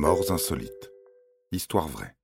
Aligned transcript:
Morts 0.00 0.30
insolites. 0.30 0.92
Histoire 1.50 1.88
vraie. 1.88 2.14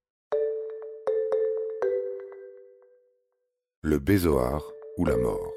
Le 3.83 3.99
bézoard 3.99 4.63
ou 4.97 5.05
la 5.05 5.17
mort. 5.17 5.53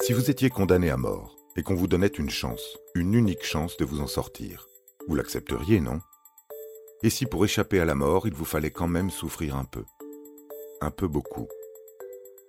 Si 0.00 0.14
vous 0.14 0.30
étiez 0.30 0.48
condamné 0.48 0.88
à 0.88 0.96
mort 0.96 1.36
et 1.58 1.62
qu'on 1.62 1.74
vous 1.74 1.86
donnait 1.86 2.06
une 2.06 2.30
chance, 2.30 2.78
une 2.94 3.12
unique 3.12 3.44
chance 3.44 3.76
de 3.76 3.84
vous 3.84 4.00
en 4.00 4.06
sortir, 4.06 4.66
vous 5.06 5.14
l'accepteriez, 5.14 5.80
non? 5.80 6.00
Et 7.02 7.10
si 7.10 7.26
pour 7.26 7.44
échapper 7.44 7.78
à 7.78 7.84
la 7.84 7.94
mort, 7.94 8.26
il 8.26 8.32
vous 8.32 8.46
fallait 8.46 8.70
quand 8.70 8.88
même 8.88 9.10
souffrir 9.10 9.54
un 9.54 9.66
peu? 9.66 9.84
Un 10.80 10.90
peu 10.90 11.08
beaucoup. 11.08 11.46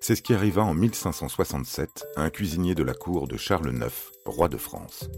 C'est 0.08 0.16
ce 0.16 0.21
qui 0.21 0.34
arriva 0.34 0.64
en 0.64 0.74
1567 0.74 2.05
à 2.16 2.21
un 2.21 2.30
cuisinier 2.30 2.76
de 2.76 2.84
la 2.84 2.94
cour 2.94 3.28
de 3.28 3.36
Charles 3.36 3.76
IX, 3.76 3.92
roi 4.26 4.48
de 4.48 4.55
France. 4.55 5.09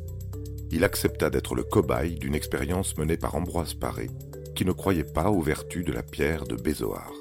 Il 0.72 0.84
accepta 0.84 1.30
d'être 1.30 1.54
le 1.54 1.62
cobaye 1.62 2.16
d'une 2.16 2.34
expérience 2.34 2.98
menée 2.98 3.16
par 3.16 3.36
Ambroise 3.36 3.76
Paré, 3.76 4.10
qui 4.56 4.66
ne 4.66 4.72
croyait 4.72 5.04
pas 5.04 5.30
aux 5.30 5.44
vertus 5.44 5.86
de 5.86 5.92
la 5.92 6.02
pierre 6.02 6.46
de 6.46 6.56
Bézoard. 6.56 7.14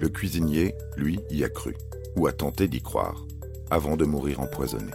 Le 0.00 0.08
cuisinier, 0.08 0.74
lui, 0.96 1.20
y 1.28 1.44
a 1.44 1.50
cru, 1.50 1.76
ou 2.16 2.26
a 2.26 2.32
tenté 2.32 2.66
d'y 2.66 2.80
croire, 2.80 3.26
avant 3.70 3.98
de 3.98 4.06
mourir 4.06 4.40
empoisonné. 4.40 4.92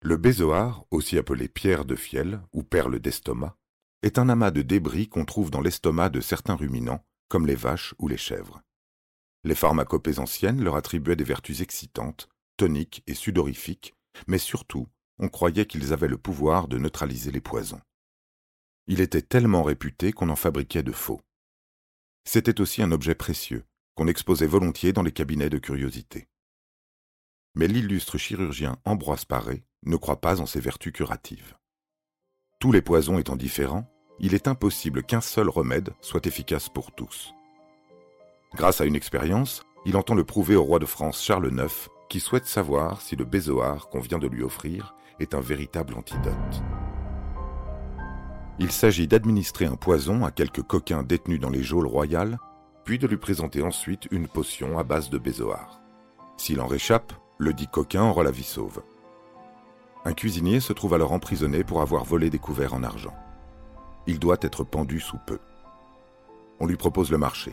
Le 0.00 0.16
bézoard, 0.16 0.86
aussi 0.90 1.18
appelé 1.18 1.46
pierre 1.46 1.84
de 1.84 1.94
fiel 1.94 2.40
ou 2.54 2.62
perle 2.62 2.98
d'estomac, 2.98 3.59
est 4.02 4.18
un 4.18 4.28
amas 4.28 4.50
de 4.50 4.62
débris 4.62 5.08
qu'on 5.08 5.24
trouve 5.24 5.50
dans 5.50 5.60
l'estomac 5.60 6.10
de 6.10 6.20
certains 6.20 6.56
ruminants, 6.56 7.04
comme 7.28 7.46
les 7.46 7.54
vaches 7.54 7.94
ou 7.98 8.08
les 8.08 8.16
chèvres. 8.16 8.62
Les 9.44 9.54
pharmacopées 9.54 10.18
anciennes 10.18 10.62
leur 10.62 10.76
attribuaient 10.76 11.16
des 11.16 11.24
vertus 11.24 11.60
excitantes, 11.60 12.28
toniques 12.56 13.02
et 13.06 13.14
sudorifiques, 13.14 13.94
mais 14.26 14.38
surtout, 14.38 14.86
on 15.18 15.28
croyait 15.28 15.66
qu'ils 15.66 15.92
avaient 15.92 16.08
le 16.08 16.18
pouvoir 16.18 16.68
de 16.68 16.78
neutraliser 16.78 17.30
les 17.30 17.40
poisons. 17.40 17.80
Il 18.86 19.00
était 19.00 19.22
tellement 19.22 19.62
réputé 19.62 20.12
qu'on 20.12 20.30
en 20.30 20.36
fabriquait 20.36 20.82
de 20.82 20.92
faux. 20.92 21.20
C'était 22.24 22.60
aussi 22.60 22.82
un 22.82 22.92
objet 22.92 23.14
précieux, 23.14 23.64
qu'on 23.94 24.08
exposait 24.08 24.46
volontiers 24.46 24.92
dans 24.92 25.02
les 25.02 25.12
cabinets 25.12 25.50
de 25.50 25.58
curiosité. 25.58 26.28
Mais 27.54 27.66
l'illustre 27.66 28.18
chirurgien 28.18 28.78
Ambroise 28.84 29.24
Paré 29.24 29.64
ne 29.84 29.96
croit 29.96 30.20
pas 30.20 30.40
en 30.40 30.46
ses 30.46 30.60
vertus 30.60 30.92
curatives. 30.92 31.56
Tous 32.58 32.72
les 32.72 32.82
poisons 32.82 33.18
étant 33.18 33.36
différents, 33.36 33.90
il 34.20 34.34
est 34.34 34.48
impossible 34.48 35.02
qu'un 35.02 35.20
seul 35.20 35.48
remède 35.48 35.94
soit 36.00 36.26
efficace 36.26 36.68
pour 36.68 36.92
tous. 36.92 37.32
Grâce 38.54 38.80
à 38.80 38.84
une 38.84 38.96
expérience, 38.96 39.62
il 39.86 39.96
entend 39.96 40.14
le 40.14 40.24
prouver 40.24 40.56
au 40.56 40.62
roi 40.62 40.78
de 40.78 40.86
France 40.86 41.22
Charles 41.22 41.50
IX, 41.52 41.88
qui 42.08 42.20
souhaite 42.20 42.46
savoir 42.46 43.00
si 43.00 43.16
le 43.16 43.24
bézoard 43.24 43.88
qu'on 43.88 44.00
vient 44.00 44.18
de 44.18 44.26
lui 44.26 44.42
offrir 44.42 44.94
est 45.20 45.34
un 45.34 45.40
véritable 45.40 45.94
antidote. 45.94 46.62
Il 48.58 48.72
s'agit 48.72 49.06
d'administrer 49.06 49.64
un 49.64 49.76
poison 49.76 50.24
à 50.24 50.30
quelques 50.30 50.62
coquins 50.62 51.02
détenus 51.02 51.40
dans 51.40 51.48
les 51.48 51.62
geôles 51.62 51.86
royales, 51.86 52.38
puis 52.84 52.98
de 52.98 53.06
lui 53.06 53.16
présenter 53.16 53.62
ensuite 53.62 54.06
une 54.10 54.28
potion 54.28 54.78
à 54.78 54.82
base 54.82 55.08
de 55.08 55.18
bézoard. 55.18 55.80
S'il 56.36 56.60
en 56.60 56.66
réchappe, 56.66 57.12
le 57.38 57.54
dit 57.54 57.68
coquin 57.68 58.04
aura 58.04 58.22
la 58.22 58.30
vie 58.30 58.42
sauve. 58.42 58.82
Un 60.04 60.12
cuisinier 60.12 60.60
se 60.60 60.72
trouve 60.72 60.94
alors 60.94 61.12
emprisonné 61.12 61.64
pour 61.64 61.80
avoir 61.80 62.04
volé 62.04 62.28
des 62.28 62.38
couverts 62.38 62.74
en 62.74 62.82
argent. 62.82 63.14
Il 64.10 64.18
doit 64.18 64.38
être 64.42 64.64
pendu 64.64 64.98
sous 64.98 65.18
peu. 65.24 65.38
On 66.58 66.66
lui 66.66 66.76
propose 66.76 67.12
le 67.12 67.16
marché. 67.16 67.52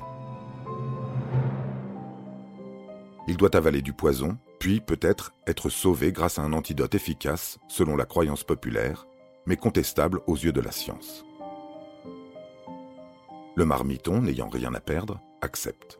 Il 3.27 3.37
doit 3.37 3.55
avaler 3.55 3.83
du 3.83 3.93
poison, 3.93 4.39
puis 4.57 4.79
peut-être 4.79 5.33
être 5.45 5.69
sauvé 5.69 6.11
grâce 6.11 6.39
à 6.39 6.41
un 6.41 6.53
antidote 6.53 6.95
efficace, 6.95 7.59
selon 7.67 7.95
la 7.95 8.05
croyance 8.05 8.43
populaire, 8.43 9.05
mais 9.45 9.55
contestable 9.55 10.21
aux 10.25 10.35
yeux 10.35 10.51
de 10.51 10.59
la 10.59 10.71
science. 10.71 11.23
Le 13.55 13.63
marmiton, 13.63 14.23
n'ayant 14.23 14.49
rien 14.49 14.73
à 14.73 14.79
perdre, 14.79 15.21
accepte. 15.41 15.99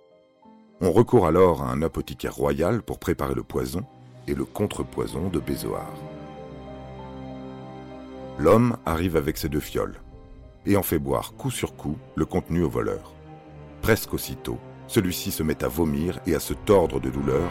On 0.82 0.92
recourt 0.92 1.28
alors 1.28 1.62
à 1.62 1.70
un 1.70 1.84
apothicaire 1.84 2.34
royal 2.34 2.82
pour 2.82 2.98
préparer 2.98 3.36
le 3.36 3.44
poison 3.44 3.86
et 4.26 4.34
le 4.34 4.44
contrepoison 4.44 5.30
de 5.30 5.40
Bézoard. 5.40 6.00
L'homme 8.40 8.78
arrive 8.88 9.18
avec 9.18 9.38
ses 9.38 9.50
deux 9.50 9.60
fioles 9.60 10.02
et 10.68 10.76
en 10.76 10.84
fait 10.84 11.00
boire 11.00 11.34
coup 11.34 11.50
sur 11.50 11.76
coup 11.76 11.98
le 12.16 12.26
contenu 12.26 12.62
au 12.62 12.70
voleur. 12.70 13.14
Presque 13.82 14.14
aussitôt, 14.14 14.60
celui-ci 14.88 15.32
se 15.32 15.42
met 15.42 15.64
à 15.64 15.68
vomir 15.68 16.20
et 16.28 16.36
à 16.36 16.40
se 16.40 16.54
tordre 16.54 17.00
de 17.00 17.10
douleur 17.10 17.50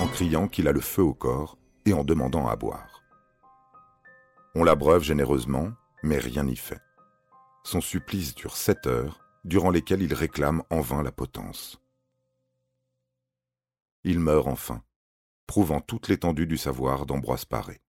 en 0.00 0.06
criant 0.06 0.46
qu'il 0.46 0.68
a 0.68 0.72
le 0.72 0.80
feu 0.80 1.02
au 1.02 1.14
corps 1.14 1.58
et 1.84 1.92
en 1.92 2.04
demandant 2.04 2.46
à 2.46 2.54
boire. 2.54 3.02
On 4.54 4.62
l'abreuve 4.62 5.02
généreusement, 5.02 5.72
mais 6.02 6.18
rien 6.18 6.44
n'y 6.44 6.56
fait. 6.56 6.80
Son 7.64 7.80
supplice 7.80 8.34
dure 8.34 8.56
sept 8.56 8.86
heures, 8.86 9.20
durant 9.44 9.70
lesquelles 9.70 10.02
il 10.02 10.14
réclame 10.14 10.62
en 10.70 10.80
vain 10.80 11.02
la 11.02 11.12
potence. 11.12 11.80
Il 14.04 14.20
meurt 14.20 14.46
enfin, 14.46 14.82
prouvant 15.46 15.80
toute 15.80 16.08
l'étendue 16.08 16.46
du 16.46 16.56
savoir 16.56 17.06
d'Ambroise 17.06 17.44
Paré. 17.44 17.80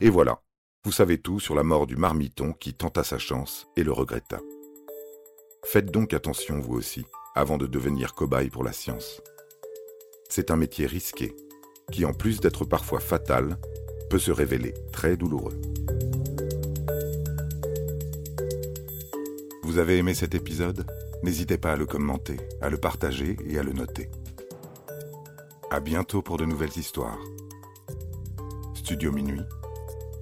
Et 0.00 0.10
voilà, 0.10 0.42
vous 0.88 0.92
savez 0.92 1.18
tout 1.18 1.38
sur 1.38 1.54
la 1.54 1.64
mort 1.64 1.86
du 1.86 1.96
marmiton 1.96 2.54
qui 2.54 2.72
tenta 2.72 3.04
sa 3.04 3.18
chance 3.18 3.66
et 3.76 3.84
le 3.84 3.92
regretta. 3.92 4.40
Faites 5.62 5.90
donc 5.90 6.14
attention 6.14 6.60
vous 6.60 6.76
aussi, 6.76 7.04
avant 7.34 7.58
de 7.58 7.66
devenir 7.66 8.14
cobaye 8.14 8.48
pour 8.48 8.64
la 8.64 8.72
science. 8.72 9.20
C'est 10.30 10.50
un 10.50 10.56
métier 10.56 10.86
risqué, 10.86 11.36
qui 11.92 12.06
en 12.06 12.14
plus 12.14 12.40
d'être 12.40 12.64
parfois 12.64 13.00
fatal, 13.00 13.58
peut 14.08 14.18
se 14.18 14.30
révéler 14.30 14.72
très 14.90 15.18
douloureux. 15.18 15.60
Vous 19.62 19.76
avez 19.76 19.98
aimé 19.98 20.14
cet 20.14 20.34
épisode? 20.34 20.90
N'hésitez 21.22 21.58
pas 21.58 21.72
à 21.72 21.76
le 21.76 21.84
commenter, 21.84 22.38
à 22.62 22.70
le 22.70 22.78
partager 22.78 23.36
et 23.44 23.58
à 23.58 23.62
le 23.62 23.74
noter. 23.74 24.08
À 25.70 25.80
bientôt 25.80 26.22
pour 26.22 26.38
de 26.38 26.46
nouvelles 26.46 26.78
histoires. 26.78 27.18
Studio 28.72 29.12
Minuit 29.12 29.42